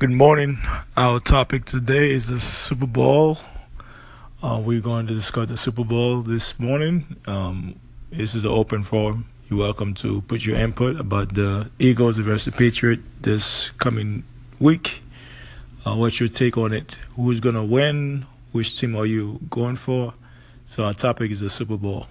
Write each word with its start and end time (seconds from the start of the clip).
Good 0.00 0.12
morning. 0.12 0.58
Our 0.96 1.20
topic 1.20 1.66
today 1.66 2.12
is 2.12 2.28
the 2.28 2.40
Super 2.40 2.86
Bowl. 2.86 3.36
Uh, 4.42 4.58
we're 4.64 4.80
going 4.80 5.06
to 5.08 5.12
discuss 5.12 5.48
the 5.48 5.58
Super 5.58 5.84
Bowl 5.84 6.22
this 6.22 6.58
morning. 6.58 7.16
Um, 7.26 7.78
this 8.08 8.34
is 8.34 8.46
an 8.46 8.50
open 8.50 8.82
forum. 8.82 9.28
You're 9.50 9.58
welcome 9.58 9.92
to 9.96 10.22
put 10.22 10.46
your 10.46 10.56
input 10.56 10.98
about 10.98 11.34
the 11.34 11.70
Eagles 11.78 12.16
versus 12.16 12.46
the 12.46 12.52
Patriot 12.52 13.00
this 13.20 13.72
coming 13.72 14.24
week. 14.58 15.02
Uh, 15.84 15.96
what's 15.96 16.18
your 16.18 16.30
take 16.30 16.56
on 16.56 16.72
it? 16.72 16.96
Who's 17.16 17.38
going 17.38 17.56
to 17.56 17.64
win? 17.64 18.24
Which 18.52 18.80
team 18.80 18.96
are 18.96 19.04
you 19.04 19.38
going 19.50 19.76
for? 19.76 20.14
So 20.64 20.84
our 20.84 20.94
topic 20.94 21.30
is 21.30 21.40
the 21.40 21.50
Super 21.50 21.76
Bowl. 21.76 22.06